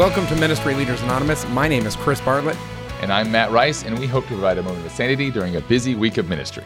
[0.00, 1.46] Welcome to Ministry Leaders Anonymous.
[1.48, 2.56] My name is Chris Bartlett.
[3.02, 5.60] And I'm Matt Rice, and we hope to provide a moment of sanity during a
[5.60, 6.64] busy week of ministry.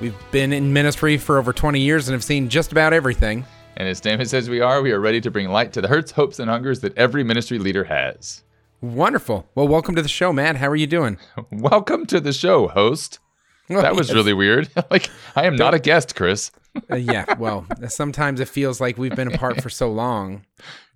[0.00, 3.44] We've been in ministry for over 20 years and have seen just about everything.
[3.76, 6.10] And as David says we are, we are ready to bring light to the hurts,
[6.10, 8.42] hopes, and hungers that every ministry leader has.
[8.80, 9.48] Wonderful.
[9.54, 10.56] Well, welcome to the show, Matt.
[10.56, 11.18] How are you doing?
[11.52, 13.20] welcome to the show, host.
[13.80, 14.14] That was yes.
[14.14, 14.68] really weird.
[14.90, 16.50] like, I am not a guest, Chris.
[16.90, 20.44] uh, yeah, well, sometimes it feels like we've been apart for so long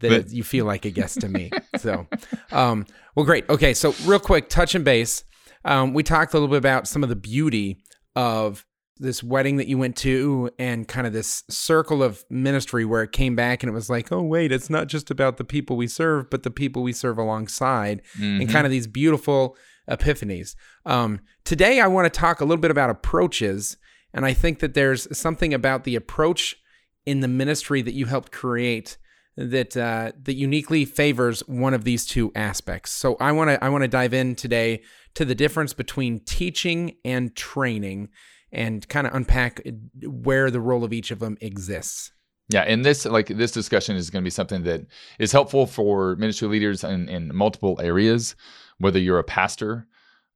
[0.01, 1.51] that but, you feel like a guest to me.
[1.79, 2.07] So,
[2.53, 3.49] um, well, great.
[3.49, 5.25] Okay, so real quick, touch and base.
[5.65, 7.83] Um, we talked a little bit about some of the beauty
[8.15, 8.65] of
[8.99, 13.13] this wedding that you went to and kind of this circle of ministry where it
[13.13, 15.87] came back and it was like, oh, wait, it's not just about the people we
[15.87, 18.41] serve, but the people we serve alongside mm-hmm.
[18.41, 19.57] and kind of these beautiful
[19.91, 20.55] epiphanies.
[20.85, 23.77] Um, today, I want to talk a little bit about approaches.
[24.13, 26.57] And I think that there's something about the approach
[27.05, 28.97] in the ministry that you helped create
[29.37, 32.91] that uh, that uniquely favors one of these two aspects.
[32.93, 34.83] So I want to I want to dive in today
[35.15, 38.09] to the difference between teaching and training
[38.51, 39.61] and kind of unpack
[40.03, 42.13] where the role of each of them exists.
[42.49, 44.87] Yeah, and this like this discussion is going to be something that
[45.19, 48.37] is helpful for ministry leaders in, in multiple areas,
[48.79, 49.87] whether you're a pastor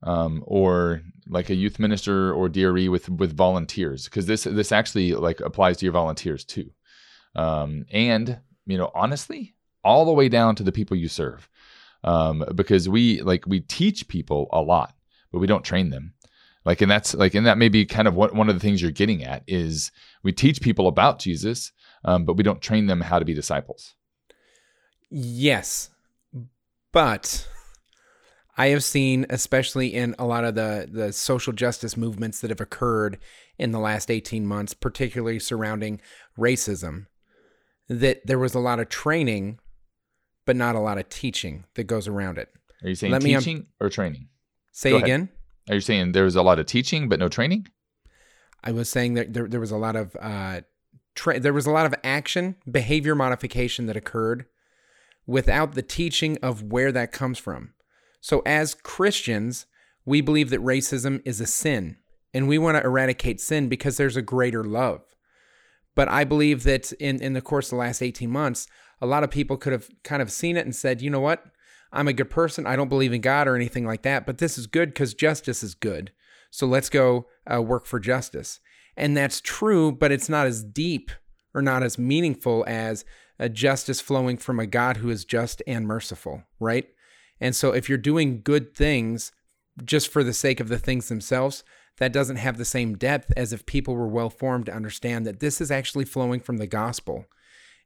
[0.02, 5.14] um, or like a youth minister or DRE with with volunteers, because this this actually
[5.14, 6.70] like applies to your volunteers too,
[7.36, 11.48] um, and you know honestly, all the way down to the people you serve,
[12.04, 14.94] um, because we like we teach people a lot,
[15.32, 16.14] but we don't train them.
[16.64, 18.80] Like and that's like and that may be kind of what one of the things
[18.80, 19.90] you're getting at is
[20.22, 21.72] we teach people about jesus
[22.04, 23.94] um, but we don't train them how to be disciples.
[25.10, 25.90] Yes
[26.92, 27.48] but
[28.60, 32.60] i have seen especially in a lot of the the social justice movements that have
[32.60, 33.18] occurred
[33.58, 36.00] in the last 18 months particularly surrounding
[36.38, 37.06] racism
[37.88, 39.58] that there was a lot of training
[40.46, 42.48] but not a lot of teaching that goes around it
[42.82, 44.28] are you saying Let teaching me, um, or training
[44.72, 45.28] say again
[45.70, 47.68] are you saying there was a lot of teaching but no training?
[48.62, 50.62] I was saying that there, there was a lot of uh,
[51.14, 54.46] tra- there was a lot of action, behavior modification that occurred
[55.26, 57.72] without the teaching of where that comes from.
[58.20, 59.66] So as Christians,
[60.04, 61.96] we believe that racism is a sin
[62.32, 65.02] and we want to eradicate sin because there's a greater love.
[65.94, 68.68] But I believe that in, in the course of the last 18 months,
[69.00, 71.44] a lot of people could have kind of seen it and said, you know what?
[71.92, 72.66] I'm a good person.
[72.66, 75.62] I don't believe in God or anything like that, but this is good because justice
[75.62, 76.12] is good.
[76.50, 78.60] So let's go uh, work for justice.
[78.96, 81.10] And that's true, but it's not as deep
[81.54, 83.04] or not as meaningful as
[83.38, 86.86] a justice flowing from a God who is just and merciful, right?
[87.40, 89.32] And so if you're doing good things
[89.84, 91.64] just for the sake of the things themselves,
[91.98, 95.40] that doesn't have the same depth as if people were well formed to understand that
[95.40, 97.26] this is actually flowing from the gospel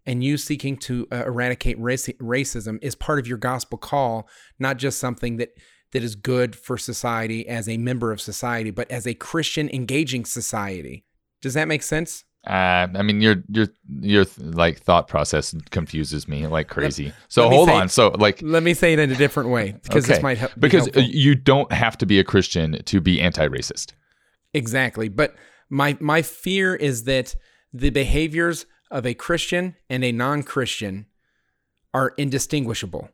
[0.06, 4.28] and you seeking to uh, eradicate racism is part of your gospel call,
[4.58, 5.56] not just something that
[5.92, 10.24] that is good for society as a member of society, but as a Christian engaging
[10.24, 11.04] society.
[11.40, 12.24] Does that make sense?
[12.46, 13.68] Uh, I mean, your your
[14.00, 17.06] your like thought process confuses me like crazy.
[17.06, 17.88] Let, so let hold on.
[17.88, 20.14] so like, let me say it in a different way because okay.
[20.14, 20.52] this might help.
[20.58, 21.02] Because helpful.
[21.04, 23.92] you don't have to be a Christian to be anti-racist.
[24.52, 25.34] Exactly, but
[25.70, 27.34] my my fear is that
[27.72, 31.06] the behaviors of a Christian and a non Christian
[31.94, 33.08] are indistinguishable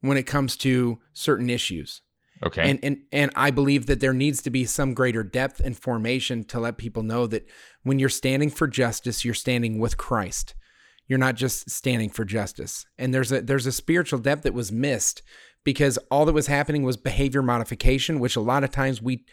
[0.00, 2.02] when it comes to certain issues.
[2.44, 2.70] Okay.
[2.70, 6.44] And, and and I believe that there needs to be some greater depth and formation
[6.44, 7.46] to let people know that
[7.82, 10.54] when you're standing for justice, you're standing with Christ.
[11.06, 12.84] You're not just standing for justice.
[12.98, 15.22] And there's a there's a spiritual depth that was missed
[15.64, 19.24] because all that was happening was behavior modification, which a lot of times we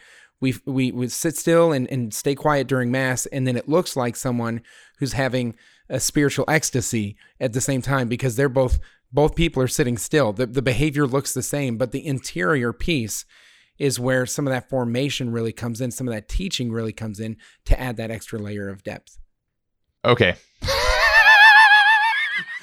[0.42, 4.16] we we sit still and, and stay quiet during mass and then it looks like
[4.16, 4.62] someone
[5.00, 5.56] who's having
[5.90, 8.80] a spiritual ecstasy at the same time because they're both
[9.12, 13.26] both people are sitting still the, the behavior looks the same but the interior piece
[13.78, 17.20] is where some of that formation really comes in some of that teaching really comes
[17.20, 19.18] in to add that extra layer of depth
[20.06, 20.36] okay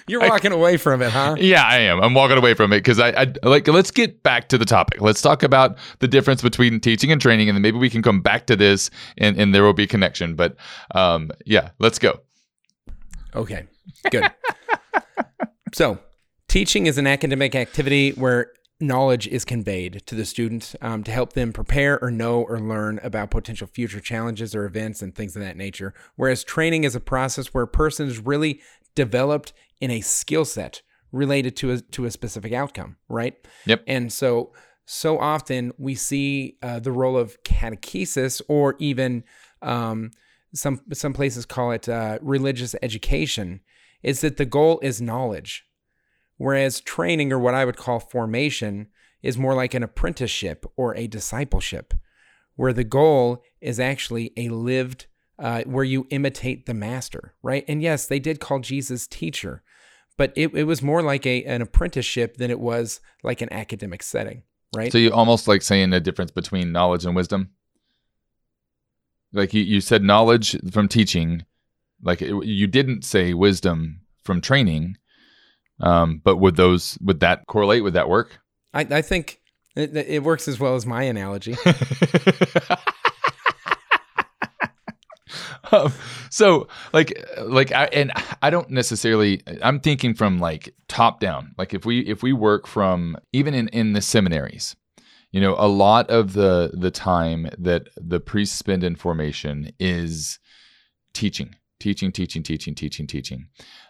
[0.09, 1.37] you're walking I, away from it, huh?
[1.39, 2.01] Yeah, I am.
[2.01, 3.67] I'm walking away from it because I, I like.
[3.67, 5.01] Let's get back to the topic.
[5.01, 8.21] Let's talk about the difference between teaching and training, and then maybe we can come
[8.21, 10.35] back to this, and and there will be a connection.
[10.35, 10.57] But
[10.95, 12.21] um, yeah, let's go.
[13.35, 13.67] Okay,
[14.11, 14.31] good.
[15.75, 15.99] so,
[16.57, 18.51] teaching is an academic activity where
[18.81, 22.99] knowledge is conveyed to the student um, to help them prepare or know or learn
[23.03, 25.93] about potential future challenges or events and things of that nature.
[26.15, 28.63] Whereas training is a process where a person is really
[28.95, 30.81] developed in a skill set
[31.13, 33.35] related to a to a specific outcome, right?
[33.67, 33.85] Yep.
[33.87, 34.55] And so
[34.87, 39.25] so often we see uh, the role of catechesis or even
[39.61, 40.11] um,
[40.55, 43.61] some some places call it uh, religious education
[44.03, 45.66] is that the goal is knowledge
[46.37, 48.89] Whereas training, or what I would call formation,
[49.23, 51.95] is more like an apprenticeship or a discipleship,
[52.57, 55.07] where the goal is actually a lived,
[55.39, 57.65] uh, where you imitate the master, right?
[57.67, 59.63] And yes, they did call Jesus teacher,
[60.17, 64.03] but it, it was more like a, an apprenticeship than it was like an academic
[64.03, 64.43] setting,
[64.75, 64.93] right?
[64.93, 67.51] So you almost like saying the difference between knowledge and wisdom.
[69.33, 71.45] Like you, you said knowledge from teaching,
[72.03, 74.97] like it, you didn't say wisdom from training.
[75.81, 77.83] Um, but would those would that correlate?
[77.83, 78.39] Would that work?
[78.73, 79.41] I, I think
[79.75, 81.57] it, it works as well as my analogy.
[85.73, 85.93] um,
[86.31, 88.13] so like like I and
[88.43, 91.55] I don't necessarily I'm thinking from like top down.
[91.59, 94.77] Like if we if we work from even in in the seminaries,
[95.31, 100.39] you know, a lot of the the time that the priests spend in formation is
[101.13, 103.49] teaching teaching, teaching, teaching, teaching, teaching.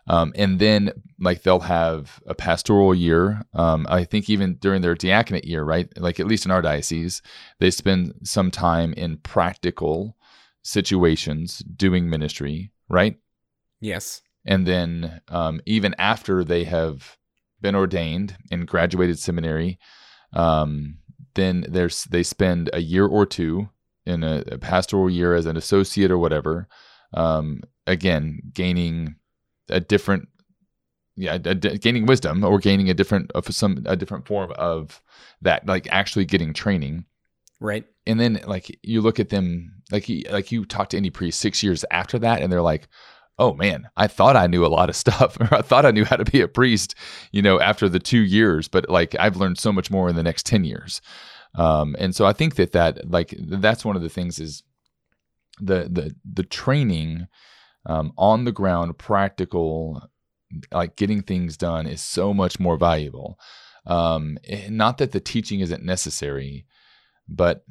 [0.08, 0.90] Um, and then
[1.20, 3.42] like they'll have a pastoral year.
[3.54, 5.88] Um, I think even during their diaconate year, right?
[5.96, 7.22] Like at least in our diocese,
[7.60, 10.16] they spend some time in practical
[10.62, 13.16] situations doing ministry, right?
[13.80, 14.22] Yes.
[14.44, 17.16] And then um, even after they have
[17.60, 19.78] been ordained and graduated seminary,
[20.32, 20.98] um,
[21.34, 23.68] then there's they spend a year or two
[24.04, 26.68] in a, a pastoral year as an associate or whatever,
[27.16, 29.16] um, again gaining
[29.68, 30.28] a different
[31.16, 35.02] yeah gaining wisdom or gaining a different of some a different form of
[35.42, 37.04] that like actually getting training.
[37.58, 37.86] Right.
[38.06, 41.40] And then like you look at them like you, like you talk to any priest
[41.40, 42.88] six years after that and they're like
[43.38, 46.04] oh man i thought i knew a lot of stuff or i thought i knew
[46.04, 46.94] how to be a priest
[47.32, 50.22] you know after the two years but like i've learned so much more in the
[50.22, 51.00] next 10 years.
[51.54, 54.62] Um, and so i think that that like that's one of the things is
[55.58, 57.28] the the the training
[57.86, 60.02] um, on the ground, practical,
[60.72, 63.38] like getting things done is so much more valuable.
[63.86, 66.66] Um, eh, not that the teaching isn't necessary,
[67.28, 67.64] but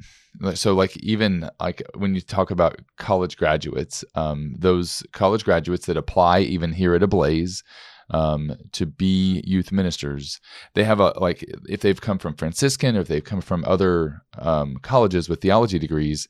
[0.54, 5.96] so like even like when you talk about college graduates, um, those college graduates that
[5.96, 7.62] apply even here at Ablaze
[8.10, 10.40] um, to be youth ministers,
[10.74, 14.22] they have a like if they've come from Franciscan or if they've come from other
[14.38, 16.28] um, colleges with theology degrees,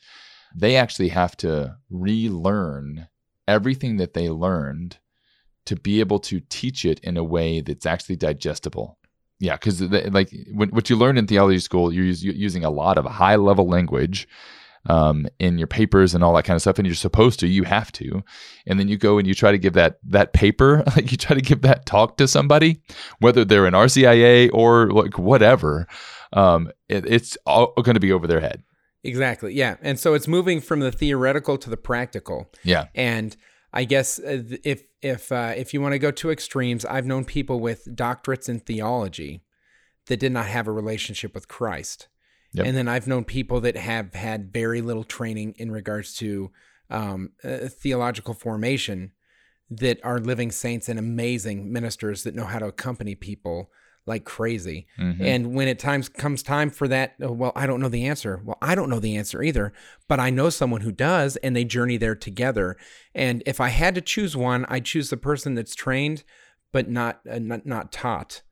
[0.56, 3.08] they actually have to relearn
[3.46, 4.98] everything that they learned
[5.66, 8.98] to be able to teach it in a way that's actually digestible.
[9.38, 13.36] Yeah, because like what you learn in theology school, you're using a lot of high
[13.36, 14.26] level language
[14.88, 17.64] um, in your papers and all that kind of stuff, and you're supposed to, you
[17.64, 18.22] have to,
[18.66, 21.34] and then you go and you try to give that that paper, like you try
[21.34, 22.80] to give that talk to somebody,
[23.18, 25.86] whether they're an RCIA or like whatever,
[26.32, 28.62] um, it, it's all going to be over their head.
[29.06, 29.54] Exactly.
[29.54, 29.76] Yeah.
[29.82, 32.50] And so it's moving from the theoretical to the practical.
[32.64, 32.86] Yeah.
[32.94, 33.36] And
[33.72, 37.24] I guess uh, if if uh, if you want to go to extremes, I've known
[37.24, 39.42] people with doctorates in theology
[40.06, 42.08] that did not have a relationship with Christ.
[42.52, 42.66] Yep.
[42.66, 46.50] And then I've known people that have had very little training in regards to
[46.88, 49.12] um, uh, theological formation
[49.68, 53.70] that are living saints and amazing ministers that know how to accompany people
[54.06, 54.86] like crazy.
[54.98, 55.24] Mm-hmm.
[55.24, 58.40] And when it times comes time for that, oh, well, I don't know the answer.
[58.44, 59.72] Well, I don't know the answer either,
[60.08, 62.76] but I know someone who does, and they journey there together.
[63.14, 66.24] And if I had to choose one, I'd choose the person that's trained
[66.76, 68.42] but not uh, not, not taught.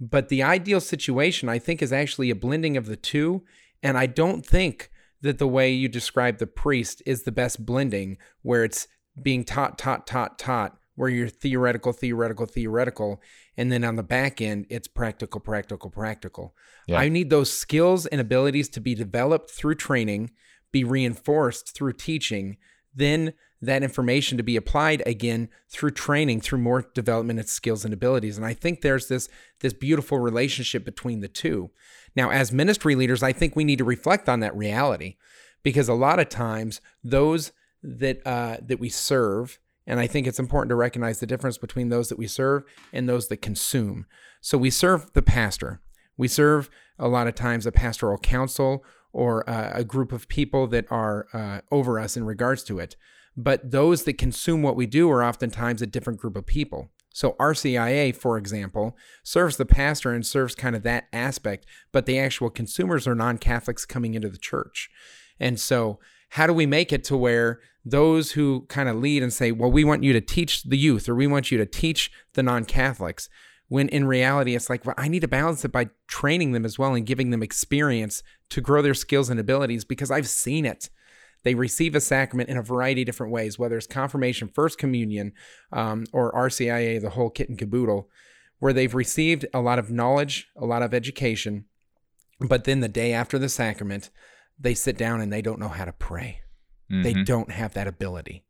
[0.00, 3.44] But the ideal situation, I think, is actually a blending of the two.
[3.80, 4.90] And I don't think
[5.22, 8.88] that the way you describe the priest is the best blending, where it's
[9.22, 13.20] being taught, taught, taught, taught, where you're theoretical, theoretical, theoretical,
[13.56, 16.54] and then on the back end, it's practical, practical, practical.
[16.86, 16.98] Yeah.
[16.98, 20.30] I need those skills and abilities to be developed through training,
[20.72, 22.56] be reinforced through teaching,
[22.94, 23.32] then
[23.62, 28.36] that information to be applied again through training, through more development of skills and abilities.
[28.36, 29.28] And I think there's this
[29.60, 31.70] this beautiful relationship between the two.
[32.16, 35.16] Now, as ministry leaders, I think we need to reflect on that reality
[35.62, 40.38] because a lot of times those that uh, that we serve and I think it's
[40.38, 44.06] important to recognize the difference between those that we serve and those that consume.
[44.40, 45.80] So we serve the pastor.
[46.16, 50.66] We serve a lot of times a pastoral council or uh, a group of people
[50.68, 52.96] that are uh, over us in regards to it.
[53.36, 56.90] But those that consume what we do are oftentimes a different group of people.
[57.12, 62.18] So RCIA, for example, serves the pastor and serves kind of that aspect, but the
[62.18, 64.88] actual consumers are non Catholics coming into the church.
[65.40, 65.98] And so,
[66.34, 69.70] how do we make it to where those who kind of lead and say, well,
[69.70, 72.64] we want you to teach the youth or we want you to teach the non
[72.64, 73.28] Catholics,
[73.68, 76.78] when in reality, it's like, well, I need to balance it by training them as
[76.78, 80.90] well and giving them experience to grow their skills and abilities because I've seen it.
[81.44, 85.32] They receive a sacrament in a variety of different ways, whether it's confirmation, first communion,
[85.72, 88.10] um, or RCIA, the whole kit and caboodle,
[88.58, 91.64] where they've received a lot of knowledge, a lot of education,
[92.40, 94.10] but then the day after the sacrament,
[94.58, 96.40] they sit down and they don't know how to pray.
[96.90, 97.24] They Mhm.
[97.24, 98.44] don't have that ability.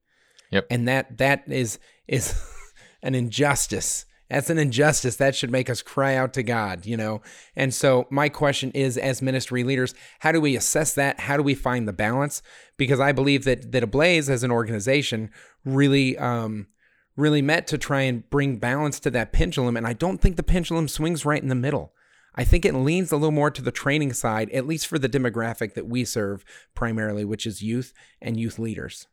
[0.51, 0.67] Yep.
[0.71, 1.79] And that that is
[2.09, 2.35] is
[3.03, 4.07] an injustice.
[4.31, 7.21] That's an injustice that should make us cry out to God, you know.
[7.57, 11.19] And so my question is as ministry leaders, how do we assess that?
[11.21, 12.41] How do we find the balance?
[12.77, 15.31] Because I believe that that Ablaze as an organization
[15.65, 16.69] really um
[17.17, 20.43] really meant to try and bring balance to that pendulum and I don't think the
[20.43, 21.93] pendulum swings right in the middle.
[22.35, 25.09] I think it leans a little more to the training side, at least for the
[25.09, 26.45] demographic that we serve
[26.75, 29.07] primarily, which is youth and youth leaders.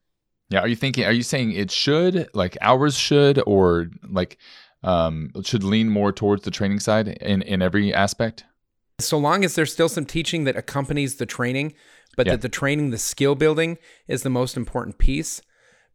[0.50, 0.60] Yeah.
[0.60, 1.04] Are you thinking?
[1.06, 4.38] Are you saying it should, like ours should, or like
[4.84, 8.46] um, should lean more towards the training side in in every aspect?
[9.00, 11.74] So long as there's still some teaching that accompanies the training,
[12.16, 12.34] but Yeah.
[12.34, 15.42] that the training, the skill building is the most important piece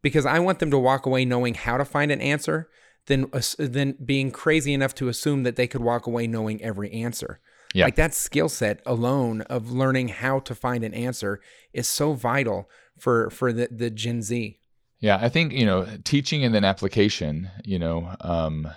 [0.01, 2.69] because I want them to walk away knowing how to find an answer
[3.07, 7.39] than than being crazy enough to assume that they could walk away knowing every answer.
[7.73, 7.85] Yeah.
[7.85, 11.41] Like that skill set alone of learning how to find an answer
[11.73, 14.59] is so vital for for the the Gen Z.
[14.99, 17.49] Yeah, I think you know teaching and then application.
[17.65, 18.67] You know, um,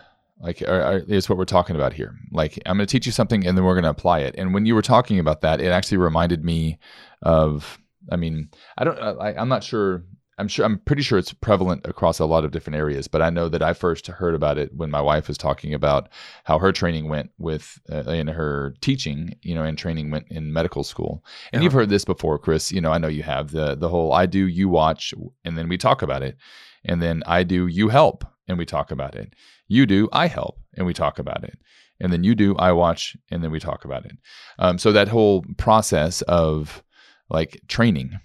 [0.41, 2.15] like are, are, is what we're talking about here.
[2.33, 4.35] Like I'm going to teach you something, and then we're going to apply it.
[4.37, 6.79] And when you were talking about that, it actually reminded me
[7.23, 7.79] of.
[8.11, 8.99] I mean, I don't.
[8.99, 10.05] I, I'm not sure.
[10.39, 10.65] I'm sure.
[10.67, 13.09] I'm pretty sure it's prevalent across a lot of different areas.
[13.09, 16.11] But I know that I first heard about it when my wife was talking about
[16.45, 19.35] how her training went with uh, in her teaching.
[19.43, 21.25] You know, and training went in medical school.
[21.53, 22.71] And you've heard this before, Chris.
[22.71, 25.15] You know, I know you have the the whole I do, you watch,
[25.45, 26.37] and then we talk about it,
[26.85, 29.35] and then I do, you help, and we talk about it.
[29.69, 31.59] You do, I help, and we talk about it,
[31.99, 34.17] and then you do, I watch, and then we talk about it.
[34.59, 36.83] Um, so that whole process of
[37.29, 38.21] like training,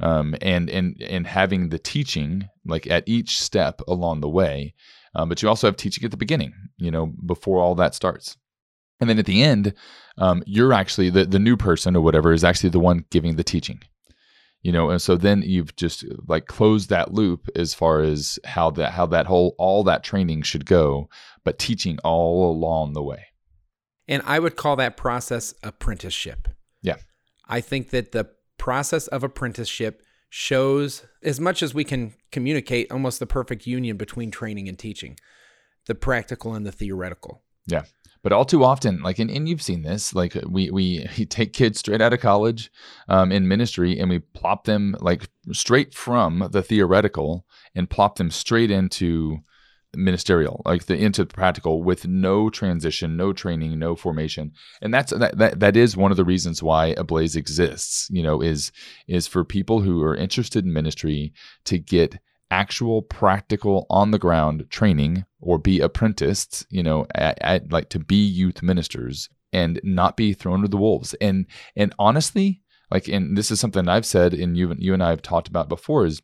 [0.00, 4.74] um, and and and having the teaching like at each step along the way,
[5.14, 8.36] um, but you also have teaching at the beginning, you know, before all that starts.
[9.00, 9.74] And then at the end,
[10.16, 13.44] um, you're actually the, the new person or whatever is actually the one giving the
[13.44, 13.80] teaching
[14.60, 18.68] you know and so then you've just like closed that loop as far as how
[18.68, 21.08] that how that whole all that training should go
[21.44, 23.26] but teaching all along the way
[24.08, 26.48] And I would call that process apprenticeship.
[26.82, 26.96] Yeah.
[27.46, 33.18] I think that the process of apprenticeship shows, as much as we can communicate, almost
[33.18, 35.18] the perfect union between training and teaching
[35.86, 37.42] the practical and the theoretical.
[37.66, 37.82] yeah
[38.22, 41.78] but all too often like and, and you've seen this like we we take kids
[41.78, 42.70] straight out of college
[43.08, 48.30] um, in ministry and we plop them like straight from the theoretical and plop them
[48.30, 49.38] straight into
[49.94, 54.52] ministerial like the into the practical with no transition no training no formation.
[54.82, 58.42] And that's that, that that is one of the reasons why ablaze exists you know
[58.42, 58.70] is
[59.06, 61.32] is for people who are interested in ministry
[61.64, 62.18] to get
[62.50, 67.98] actual practical on the ground training or be apprenticed you know at, at like to
[67.98, 71.14] be youth ministers and not be thrown to the wolves.
[71.14, 75.10] And and honestly like and this is something i've said and you you and i
[75.10, 76.22] have talked about before is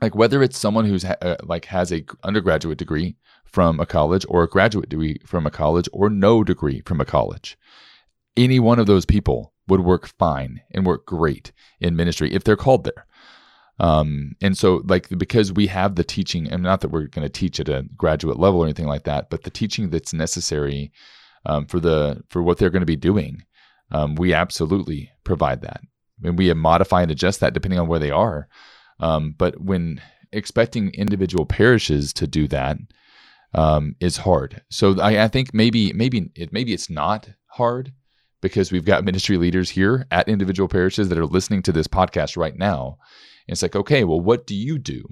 [0.00, 4.24] like whether it's someone who's ha- uh, like has a undergraduate degree from a college
[4.28, 7.56] or a graduate degree from a college or no degree from a college
[8.36, 12.56] any one of those people would work fine and work great in ministry if they're
[12.56, 13.06] called there.
[13.78, 17.32] Um and so like because we have the teaching and not that we're going to
[17.32, 20.92] teach at a graduate level or anything like that but the teaching that's necessary
[21.46, 23.44] um, for the for what they're going to be doing
[23.90, 25.80] um, we absolutely provide that.
[26.22, 28.48] And we modify and adjust that depending on where they are
[29.00, 30.00] um, but when
[30.32, 32.76] expecting individual parishes to do that
[33.54, 37.92] um, is hard so I, I think maybe maybe it maybe it's not hard
[38.40, 42.36] because we've got ministry leaders here at individual parishes that are listening to this podcast
[42.36, 42.98] right now
[43.48, 45.04] it's like, okay, well, what do you do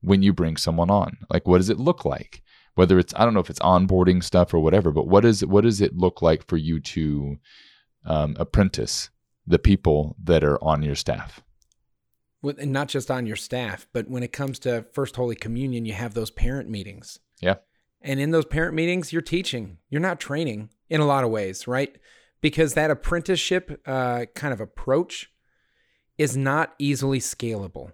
[0.00, 1.18] when you bring someone on?
[1.28, 2.42] Like, what does it look like?
[2.74, 5.64] Whether it's, I don't know if it's onboarding stuff or whatever, but what is what
[5.64, 7.36] does it look like for you to
[8.06, 9.10] um, apprentice
[9.46, 11.42] the people that are on your staff?
[12.42, 15.84] With, and not just on your staff, but when it comes to First Holy Communion,
[15.84, 17.18] you have those parent meetings.
[17.40, 17.56] Yeah.
[18.00, 21.66] And in those parent meetings, you're teaching, you're not training in a lot of ways,
[21.66, 21.94] right?
[22.40, 25.30] Because that apprenticeship uh, kind of approach
[26.16, 27.92] is not easily scalable.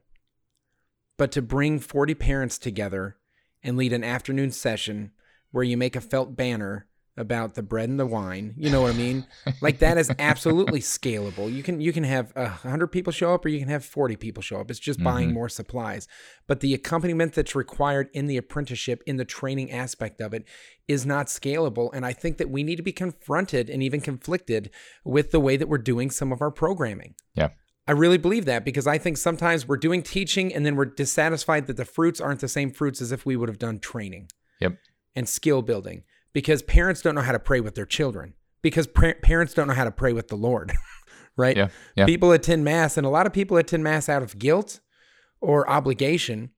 [1.17, 3.17] But to bring 40 parents together
[3.63, 5.11] and lead an afternoon session
[5.51, 6.87] where you make a felt banner
[7.19, 9.27] about the bread and the wine, you know what I mean?
[9.61, 11.53] like that is absolutely scalable.
[11.53, 14.17] You can you can have a 100 people show up or you can have 40
[14.17, 14.71] people show up.
[14.71, 15.35] It's just buying Mhm.
[15.35, 16.07] more supplies.
[16.47, 20.45] But the accompaniment that's required in the apprenticeship in the training aspect of it
[20.89, 24.71] is not scalable and I think that we need to be confronted and even conflicted
[25.05, 27.15] with the way that we're doing some of our programming.
[27.35, 27.49] Yeah.
[27.89, 31.67] I really believe that because I think sometimes we're doing teaching and then we're dissatisfied
[31.69, 34.29] that the fruits aren't the same fruits as if we would have done training
[34.61, 34.77] Yep.
[35.15, 36.03] and skill building
[36.37, 39.73] because parents don't know how to pray with their children because par- parents don't know
[39.73, 40.71] how to pray with the Lord,
[41.39, 41.57] right?
[41.57, 42.05] Yeah, yeah.
[42.05, 44.81] People attend mass, and a lot of people attend mass out of guilt
[45.41, 46.51] or obligation.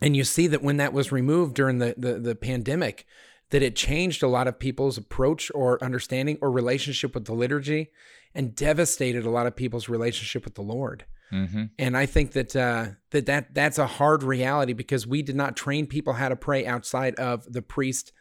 [0.00, 3.06] And you see that when that was removed during the, the, the pandemic,
[3.50, 7.90] that it changed a lot of people's approach or understanding or relationship with the liturgy
[8.36, 11.06] and devastated a lot of people's relationship with the Lord.
[11.32, 11.64] Mm-hmm.
[11.76, 15.56] And I think that uh, that that that's a hard reality because we did not
[15.56, 18.12] train people how to pray outside of the priest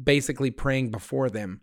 [0.00, 1.60] basically praying before them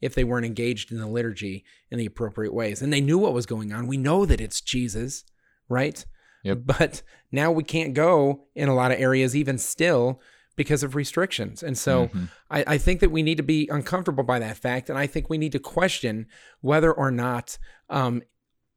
[0.00, 2.82] if they weren't engaged in the liturgy in the appropriate ways.
[2.82, 3.86] And they knew what was going on.
[3.86, 5.24] We know that it's Jesus,
[5.68, 6.04] right?
[6.44, 6.58] Yep.
[6.64, 10.20] But now we can't go in a lot of areas, even still,
[10.54, 11.62] because of restrictions.
[11.62, 12.24] And so Mm-hmm.
[12.50, 14.88] I, I think that we need to be uncomfortable by that fact.
[14.88, 16.26] And I think we need to question
[16.60, 17.58] whether or not
[17.90, 18.22] um,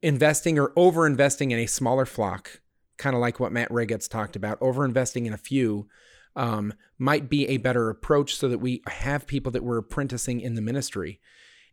[0.02, 2.60] investing or over investing in a smaller flock,
[2.98, 5.88] kind of like what Matt Riggets talked about, over investing in a few.
[6.34, 10.54] Um, might be a better approach so that we have people that we're apprenticing in
[10.54, 11.20] the ministry.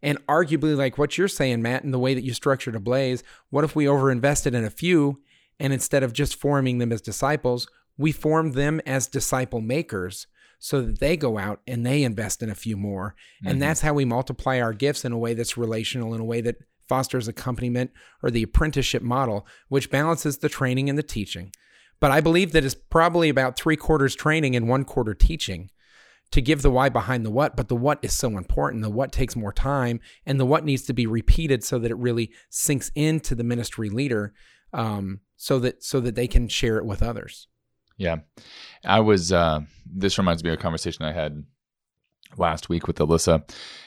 [0.01, 3.63] And arguably, like what you're saying, Matt, and the way that you structured Ablaze, what
[3.63, 5.21] if we overinvested in a few
[5.59, 10.81] and instead of just forming them as disciples, we formed them as disciple makers so
[10.81, 13.15] that they go out and they invest in a few more.
[13.45, 16.41] And that's how we multiply our gifts in a way that's relational, in a way
[16.41, 17.91] that fosters accompaniment
[18.23, 21.51] or the apprenticeship model, which balances the training and the teaching.
[21.99, 25.69] But I believe that it's probably about three quarters training and one quarter teaching
[26.31, 27.55] to give the why behind the what.
[27.55, 28.83] But the what is so important.
[28.83, 31.97] The what takes more time, and the what needs to be repeated so that it
[31.97, 34.33] really sinks into the ministry leader,
[34.73, 37.47] um, so that so that they can share it with others.
[37.97, 38.19] Yeah.
[38.85, 41.43] I was, uh, this reminds me of a conversation I had
[42.37, 43.43] last week with Alyssa,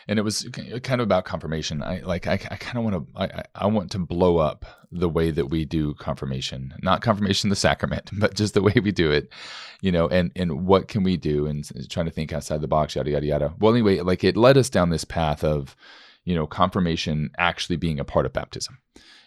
[0.08, 0.48] and it was
[0.82, 1.82] kind of about confirmation.
[1.82, 5.08] I like, I, I kind of want to, I, I want to blow up the
[5.08, 9.10] way that we do confirmation, not confirmation, the sacrament, but just the way we do
[9.10, 9.32] it,
[9.80, 12.94] you know, and, and what can we do and trying to think outside the box,
[12.96, 13.54] yada, yada, yada.
[13.58, 15.76] Well, anyway, like it led us down this path of,
[16.24, 18.78] you know, confirmation actually being a part of baptism,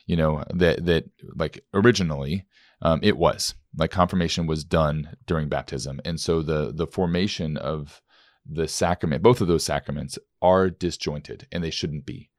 [0.05, 2.45] you know, that, that like originally,
[2.81, 8.01] um, it was like confirmation was done during baptism and so the the formation of
[8.49, 12.29] the sacrament both of those sacraments are disjointed and they shouldn't be.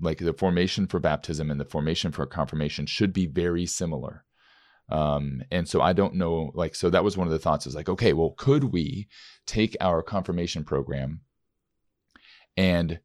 [0.00, 4.24] Like the formation for baptism and the formation for confirmation should be very similar.
[4.88, 7.76] Um, and so i don't know like so that was one of the thoughts is
[7.76, 9.06] like okay well could we
[9.46, 11.20] take our confirmation program
[12.56, 12.98] and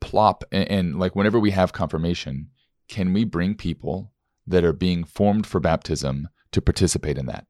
[0.00, 2.48] plop and, and like whenever we have confirmation
[2.88, 4.12] can we bring people
[4.46, 7.46] that are being formed for baptism to participate in that?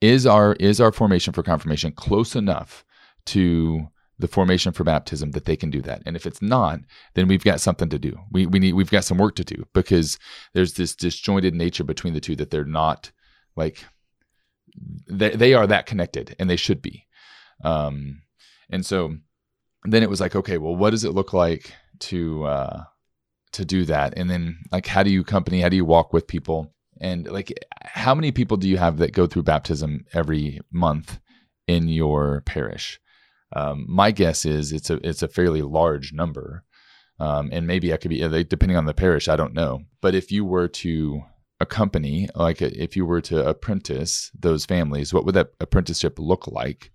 [0.00, 2.84] Is our is our formation for confirmation close enough
[3.26, 6.02] to the formation for baptism that they can do that.
[6.06, 6.80] And if it's not
[7.14, 8.16] then we've got something to do.
[8.30, 10.18] We, we need we've got some work to do because
[10.52, 13.10] there's this disjointed nature between the two that they're not
[13.56, 13.84] like
[15.08, 17.06] they, they are that connected and they should be.
[17.62, 18.22] Um
[18.70, 19.16] and so
[19.84, 22.84] then it was like okay well what does it look like to uh
[23.52, 24.14] to do that?
[24.16, 26.72] And then like how do you company how do you walk with people?
[27.00, 31.18] And like how many people do you have that go through baptism every month
[31.66, 33.00] in your parish
[33.54, 36.64] um, my guess is it's a it's a fairly large number.
[37.20, 39.82] Um, and maybe i could be depending on the parish i don't know.
[40.00, 41.22] But if you were to
[41.60, 46.90] accompany like if you were to apprentice those families what would that apprenticeship look like?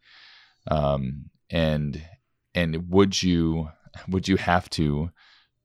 [0.70, 2.04] Um, and
[2.54, 3.70] and would you
[4.08, 5.12] would you have to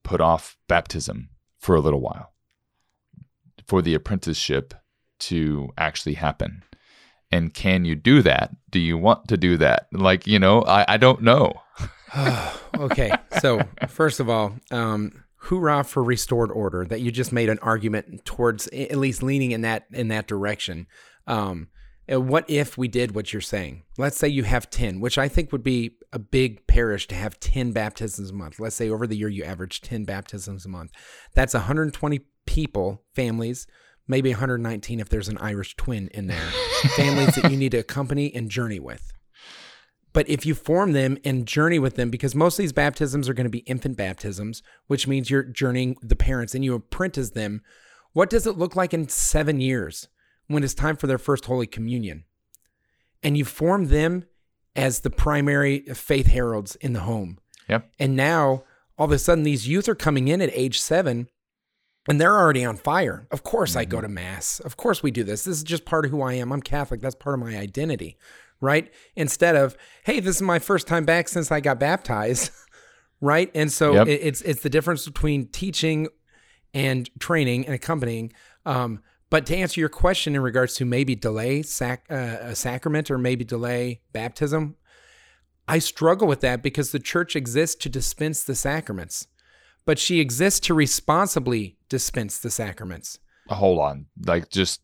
[0.04, 2.34] put off baptism for a little while
[3.66, 4.74] for the apprenticeship
[5.18, 6.62] to actually happen.
[7.34, 8.54] And can you do that?
[8.70, 9.88] Do you want to do that?
[9.92, 11.52] Like, you know, I, I don't know.
[12.78, 13.10] okay.
[13.40, 18.24] So, first of all, um, hoorah for restored order that you just made an argument
[18.24, 20.86] towards at least leaning in that in that direction.
[21.26, 21.70] Um,
[22.08, 23.82] what if we did what you're saying?
[23.98, 27.40] Let's say you have 10, which I think would be a big parish to have
[27.40, 28.60] 10 baptisms a month.
[28.60, 30.92] Let's say over the year you average 10 baptisms a month.
[31.34, 33.66] That's 120 people, families,
[34.06, 36.50] maybe 119 if there's an Irish twin in there,
[36.96, 39.12] families that you need to accompany and journey with.
[40.12, 43.34] But if you form them and journey with them, because most of these baptisms are
[43.34, 47.62] going to be infant baptisms, which means you're journeying the parents and you apprentice them,
[48.12, 50.08] what does it look like in seven years
[50.46, 52.24] when it's time for their first Holy Communion?
[53.24, 54.26] And you form them
[54.76, 57.38] as the primary faith heralds in the home.
[57.68, 57.90] Yep.
[57.98, 58.62] And now
[58.96, 61.28] all of a sudden these youth are coming in at age seven
[62.08, 63.26] and they're already on fire.
[63.30, 63.80] Of course, mm-hmm.
[63.80, 64.60] I go to mass.
[64.60, 65.44] Of course, we do this.
[65.44, 66.52] This is just part of who I am.
[66.52, 67.00] I'm Catholic.
[67.00, 68.16] That's part of my identity,
[68.60, 68.92] right?
[69.16, 72.50] Instead of, hey, this is my first time back since I got baptized,
[73.20, 73.50] right?
[73.54, 74.08] And so yep.
[74.08, 76.08] it's it's the difference between teaching
[76.74, 78.32] and training and accompanying.
[78.66, 83.10] Um, but to answer your question in regards to maybe delay sac- uh, a sacrament
[83.10, 84.76] or maybe delay baptism,
[85.66, 89.26] I struggle with that because the church exists to dispense the sacraments,
[89.86, 93.18] but she exists to responsibly dispense the sacraments.
[93.48, 94.06] Hold on.
[94.24, 94.80] Like, just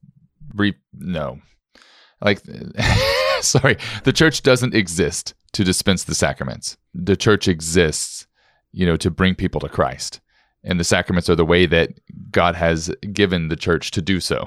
[0.55, 1.41] re no.
[2.21, 2.41] Like,
[3.41, 6.77] sorry, the church doesn't exist to dispense the sacraments.
[6.95, 8.27] The church exists,
[8.73, 10.21] you know, to bring people to Christ.
[10.63, 11.91] And the sacraments are the way that
[12.31, 14.47] God has given the church to do so.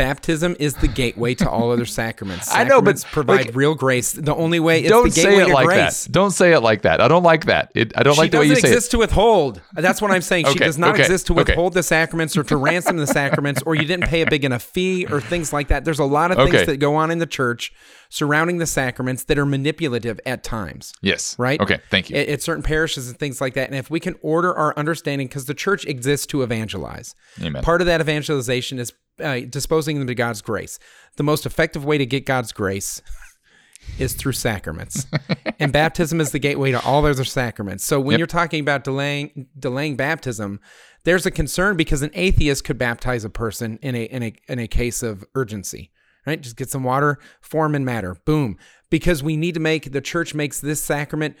[0.00, 2.50] Baptism is the gateway to all other sacraments.
[2.54, 4.12] I know, but, provide like- real grace.
[4.12, 6.04] The only way it's don't the say it like grace.
[6.04, 6.12] that.
[6.12, 7.02] Don't say it like that.
[7.02, 7.70] I don't like that.
[7.74, 9.60] It, I don't She like the way doesn't you say exist to withhold.
[9.74, 10.46] That's what I'm saying.
[10.46, 11.52] She does not okay, exist to okay.
[11.52, 14.62] withhold the sacraments or to ransom the sacraments, or you didn't pay a big enough
[14.62, 15.84] fee or things like that.
[15.84, 16.64] There's a lot of things Okay.
[16.64, 17.72] that go on in the church
[18.08, 20.94] surrounding the sacraments that are manipulative at times.
[21.02, 21.38] Yes.
[21.38, 21.60] Right?
[21.60, 21.78] Okay.
[21.90, 22.16] Thank you.
[22.16, 23.68] At, at certain parishes and things like that.
[23.68, 27.14] And if we can order our understanding, because the church exists to evangelize.
[27.42, 27.62] Amen.
[27.62, 30.78] Part of that evangelization is uh, disposing them to God's grace.
[31.16, 33.02] The most effective way to get God's grace
[33.98, 35.06] is through sacraments,
[35.58, 37.84] and baptism is the gateway to all other sacraments.
[37.84, 38.18] So when Yep.
[38.18, 40.60] you're talking about delaying delaying baptism,
[41.04, 44.58] there's a concern because an atheist could baptize a person in a in a in
[44.58, 45.90] a case of urgency.
[46.26, 46.40] Right?
[46.40, 48.14] Just get some water, form and matter.
[48.26, 48.58] Boom.
[48.90, 51.34] Because we need to make the church makes this sacrament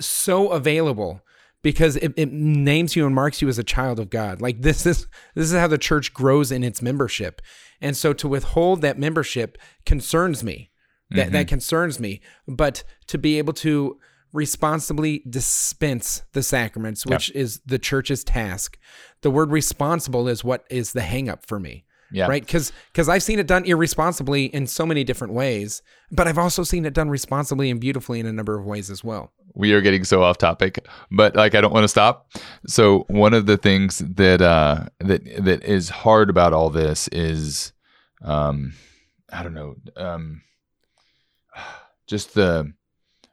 [0.00, 1.22] so available
[1.62, 4.40] because it, it names you and marks you as a child of God.
[4.40, 7.42] Like this is this is how the church grows in its membership.
[7.80, 10.70] And so to withhold that membership concerns me.
[11.10, 11.48] That that mm-hmm.
[11.48, 12.20] concerns me.
[12.46, 13.98] But to be able to
[14.32, 18.78] responsibly dispense the sacraments, which is the church's task.
[19.22, 21.84] The word responsible is what is the hang up for me.
[22.12, 22.26] Yeah.
[22.26, 22.44] Right?
[22.44, 26.64] Because because I've seen it done irresponsibly in so many different ways, but I've also
[26.64, 29.32] seen it done responsibly and beautifully in a number of ways as well.
[29.54, 32.30] we are getting so off topic, but like I don't want to stop.
[32.66, 37.72] So one of the things that uh, that that is hard about all this is,
[38.22, 38.72] um,
[39.32, 40.42] I don't know, um,
[42.06, 42.72] just the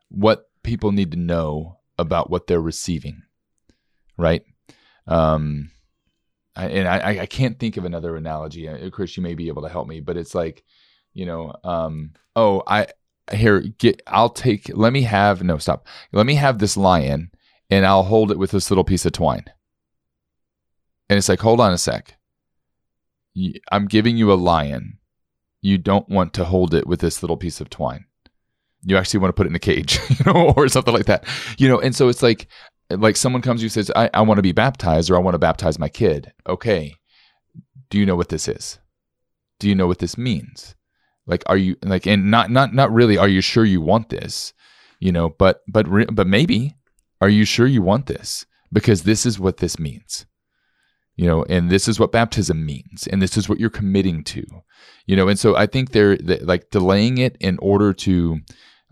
[0.10, 3.24] what people need to know about what they're receiving,
[4.18, 4.44] right?
[5.08, 5.72] Um,
[6.58, 8.67] I, and I, I can't think of another analogy.
[8.67, 10.63] Uh, Chris, you may be able to help me, but it's like,
[11.13, 12.88] you know, um, oh, I
[13.34, 15.86] here get i'll take let me have no stop.
[16.13, 17.32] Let me have this lion
[17.70, 19.46] and i'll hold it with this little piece of twine.
[21.10, 22.15] And it's like hold on a sec.
[23.72, 24.98] I'm giving you a lion.
[25.62, 28.06] You don't want to hold it with this little piece of twine.
[28.84, 31.26] You actually want to put it in a cage you know or something like that.
[31.58, 32.48] You know and so it's like
[32.89, 35.36] like someone comes to you says i, I want to be baptized or i want
[35.36, 36.32] to baptize my kid.
[36.47, 36.95] Okay.
[37.89, 38.80] Do you know what this is?
[39.60, 40.76] Do you know what this means?
[41.26, 44.54] Like are you like and not not not really are you sure you want this?
[45.00, 46.76] You know but but but maybe
[47.19, 48.45] are you sure you want this?
[48.71, 50.26] Because this is what this means.
[51.15, 54.45] You know and this is what baptism means and this is what you're committing to.
[55.06, 58.39] You know and so i think they're like delaying it in order to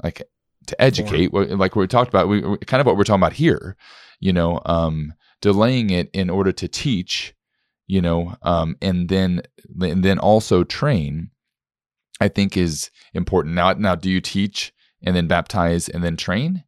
[0.03, 0.23] like
[0.67, 3.75] to educate like we talked about we kind of what we're talking about here
[4.19, 7.33] you know um delaying it in order to teach
[7.87, 9.41] you know um and then
[9.81, 11.29] and then also train
[12.21, 13.55] I think is important.
[13.55, 14.73] Now, now, do you teach
[15.03, 16.63] and then baptize and then train?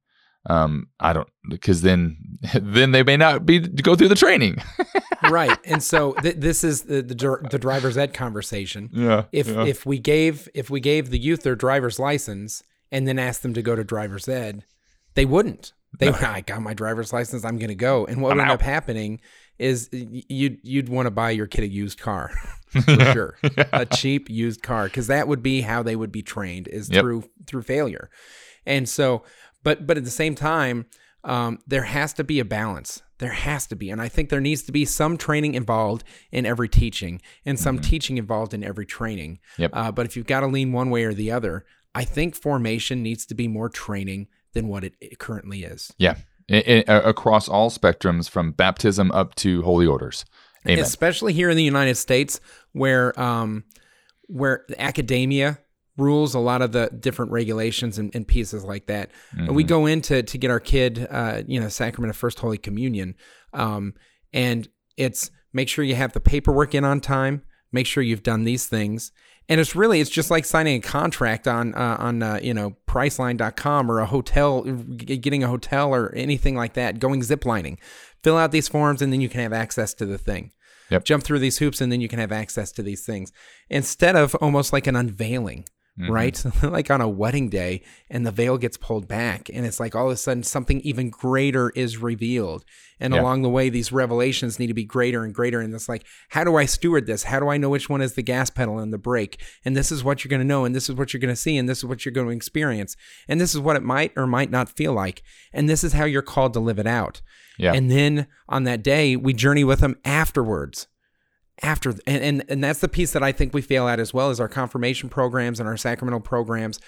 [0.49, 2.17] Um, I don't because then
[2.53, 4.57] then they may not be go through the training.
[5.29, 5.57] right.
[5.65, 8.89] And so th- this is the, the dr- the driver's ed conversation.
[8.93, 9.25] Yeah.
[9.31, 13.43] If if we gave if we gave the youth their driver's license and then asked
[13.43, 14.63] them to go to driver's ed,
[15.15, 15.73] they wouldn't.
[15.99, 17.43] They I got my driver's license.
[17.43, 18.05] I'm going to go.
[18.05, 19.19] And what I'm would end up happening
[19.57, 22.29] is you'd you'd want to buy your kid a used car
[22.69, 22.81] for
[23.13, 23.37] sure,
[23.73, 27.01] a cheap used car, because that would be how they would be trained is Yep.
[27.01, 28.09] through through failure.
[28.65, 29.23] And so,
[29.63, 30.85] but but at the same time,
[31.23, 33.01] um, there has to be a balance.
[33.19, 36.45] There has to be, and I think there needs to be some training involved in
[36.45, 39.39] every teaching, and some teaching involved in every training.
[39.57, 39.71] Yep.
[39.73, 41.65] Uh, but if you've got to lean one way or the other,
[41.97, 45.93] I think formation needs to be more training than what it, it currently is.
[45.97, 46.15] yeah.
[46.49, 50.23] I- I- across all spectrums, from baptism up to holy orders.
[50.65, 50.79] Amen.
[50.79, 52.39] especially here in the United States,
[52.73, 53.63] where um,
[54.27, 55.59] where academia
[55.97, 59.09] rules a lot of the different regulations and, and pieces like that.
[59.37, 62.39] And We go in to, to get our kid, uh, you know, sacrament of First
[62.39, 63.15] Holy Communion,
[63.53, 63.93] um,
[64.33, 68.43] and it's make sure you have the paperwork in on time, make sure you've done
[68.43, 69.11] these things.
[69.49, 72.75] And it's really it's just like signing a contract on uh, on uh, you know
[72.87, 77.77] Priceline.com or a hotel, getting a hotel or anything like that, going ziplining.
[78.23, 80.51] Fill out these forms and then you can have access to the thing.
[80.89, 81.03] Yep.
[81.05, 83.31] Jump through these hoops and then you can have access to these things
[83.69, 85.65] instead of almost like an unveiling,
[85.99, 86.09] Mhm.
[86.09, 86.45] right?
[86.63, 90.05] like on a wedding day, and the veil gets pulled back, and it's like all
[90.07, 92.63] of a sudden something even greater is revealed.
[92.99, 93.21] And Yeah.
[93.21, 95.59] along the way, these revelations need to be greater and greater.
[95.59, 97.23] And it's like, how do I steward this?
[97.23, 99.39] How do I know which one is the gas pedal and the brake?
[99.65, 101.39] And this is what you're going to know, and this is what you're going to
[101.41, 102.95] see, and this is what you're going to experience,
[103.27, 106.05] and this is what it might or might not feel like, and this is how
[106.05, 107.21] you're called to live it out.
[107.57, 107.73] Yeah.
[107.73, 110.87] And then on that day, we journey with them afterwards.
[111.63, 114.29] After and, and and that's the piece that I think we fail at as well
[114.29, 116.79] as our confirmation programs and our sacramental programs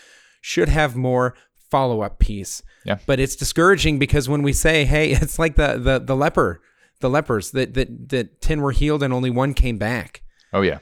[0.42, 1.34] should have more
[1.72, 2.62] follow-up piece.
[2.86, 2.98] Yeah.
[3.06, 6.62] But it's discouraging because when we say, hey, it's like the the the leper,
[7.00, 10.22] the lepers that that that 10 were healed and only one came back.
[10.54, 10.80] Oh yeah.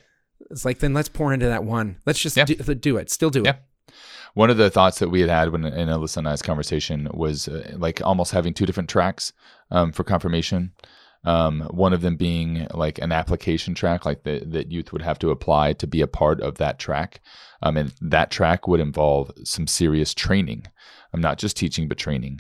[0.52, 1.98] It's like then let's pour into that one.
[2.06, 2.46] Let's just Yeah.
[2.46, 3.10] do, do it.
[3.10, 3.56] Still do it.
[4.34, 7.48] One of the thoughts that we had had when in Alyssa and I's conversation was
[7.48, 9.34] uh, like almost having two different tracks
[9.72, 10.74] um, for confirmation.
[11.24, 15.20] Um, one of them being like an application track, like the, that youth would have
[15.20, 17.22] to apply to be a part of that track.
[17.62, 20.68] Um, and that track would involve some serious training.
[21.14, 22.40] I'm not just teaching, but training.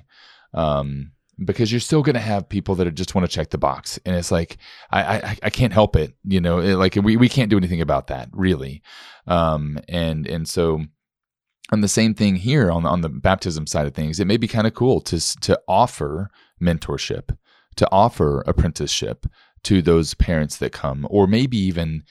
[0.53, 1.11] Um,
[1.43, 4.15] because you're still going to have people that just want to check the box, and
[4.15, 4.57] it's like
[4.89, 6.59] I I, I can't help it, you know.
[6.59, 8.81] It, like we, we can't do anything about that, really.
[9.27, 10.81] Um, and and so
[11.71, 14.19] and the same thing here on on the baptism side of things.
[14.19, 16.29] It may be kind of cool to to offer
[16.61, 17.37] mentorship,
[17.77, 19.25] to offer apprenticeship
[19.63, 22.03] to those parents that come, or maybe even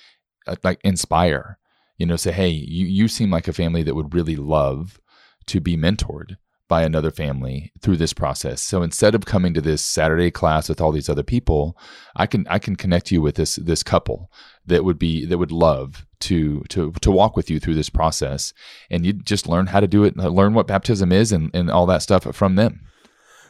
[0.46, 1.58] uh, like inspire.
[1.98, 5.00] You know, say, hey, you you seem like a family that would really love
[5.46, 6.36] to be mentored
[6.68, 8.60] by another family through this process.
[8.60, 11.78] So instead of coming to this Saturday class with all these other people,
[12.16, 14.30] I can I can connect you with this this couple
[14.66, 18.52] that would be that would love to to to walk with you through this process
[18.90, 21.86] and you just learn how to do it learn what baptism is and, and all
[21.86, 22.80] that stuff from them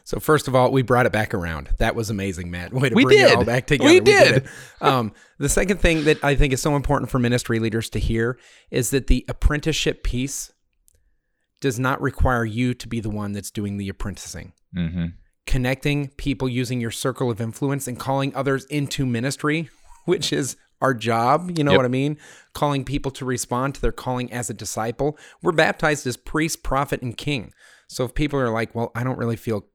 [0.07, 1.67] So first of all, we brought it back around.
[1.79, 2.71] That was amazing, Matt.
[2.73, 3.31] Way to We bring did.
[3.31, 3.89] it all back together.
[3.91, 4.37] We did.
[4.37, 4.45] it.
[4.81, 8.39] Um, the second thing that I think is so important for ministry leaders to hear
[8.71, 10.49] is that the apprenticeship piece
[11.59, 14.53] does not require you to be the one that's doing the apprenticing.
[14.73, 15.07] mm-hmm.
[15.45, 19.69] Connecting people using your circle of influence and calling others into ministry,
[20.05, 21.57] which is our job.
[21.57, 21.77] You know Yep.
[21.79, 22.17] what I mean?
[22.53, 25.17] Calling people to respond to their calling as a disciple.
[25.41, 27.51] We're baptized as priest, prophet, and king.
[27.89, 29.65] So if people are like, well, I don't really feel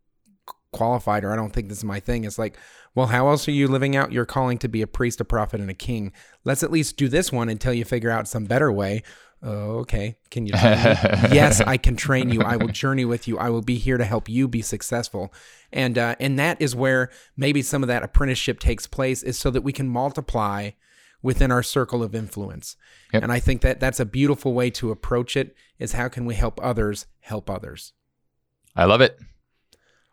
[0.72, 2.24] qualified or I don't think this is my thing.
[2.24, 2.58] It's like,
[2.94, 5.60] well, how else are you living out your calling to be a priest, a prophet,
[5.60, 6.12] and a king?
[6.44, 9.02] Let's at least do this one until you figure out some better way.
[9.42, 10.16] Oh, okay.
[10.30, 12.42] Can you yes, I can train you.
[12.42, 13.38] I will journey with you.
[13.38, 15.32] I will be here to help you be successful.
[15.72, 19.50] And uh, and that is where maybe some of that apprenticeship takes place is so
[19.50, 20.70] that we can multiply
[21.22, 22.76] within our circle of influence.
[23.12, 23.22] Yep.
[23.24, 26.34] And I think that that's a beautiful way to approach it is how can we
[26.34, 27.92] help others help others?
[28.76, 29.18] i love it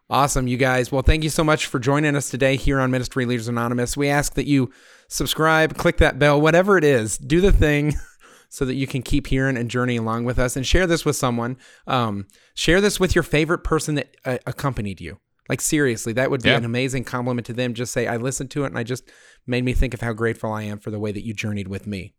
[0.10, 0.92] Awesome, you guys.
[0.92, 3.96] Well, thank you so much for joining us today here on Ministry Leaders Anonymous.
[3.96, 4.72] We ask that you
[5.08, 7.94] subscribe, click that bell, whatever it is, do the thing
[8.50, 11.16] so that you can keep hearing and journeying along with us and share this with
[11.16, 11.58] someone.
[11.86, 15.20] Um, share this with your favorite person that uh, accompanied you.
[15.48, 16.58] Like, seriously, that would be Yeah.
[16.58, 17.76] an amazing compliment to them.
[17.76, 19.04] Just say, I listened to it and I just
[19.46, 21.86] made me think of how grateful I am for the way that you journeyed with
[21.86, 22.14] me.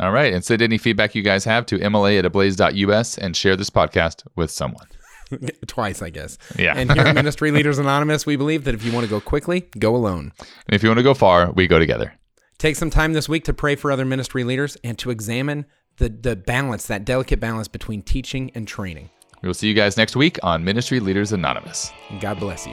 [0.00, 3.56] all right and send any feedback you guys have to mla at ablaze.us and share
[3.56, 4.86] this podcast with someone
[5.66, 6.38] Twice, I guess.
[6.58, 6.74] Yeah.
[6.76, 9.68] And here at Ministry Leaders Anonymous, we believe that if you want to go quickly,
[9.78, 10.32] go alone.
[10.38, 12.14] and if you want to go far we go together
[12.58, 15.64] Take some time this week to pray for other ministry leaders and to examine
[15.98, 19.10] the, the balance, that delicate balance between teaching and training.
[19.42, 22.72] we will see you guys next week on ministry leaders anonymous And God bless you.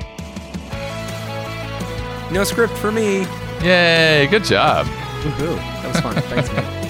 [2.31, 3.25] No script for me.
[3.61, 5.55] yay good job Woohoo.
[5.57, 6.15] That was fun.
[6.23, 6.81] Thanks, man.